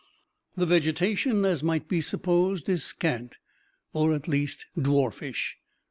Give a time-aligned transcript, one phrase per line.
[0.57, 3.37] The vegetation, as might be supposed, is scant,
[3.93, 5.57] or at least dwarfish.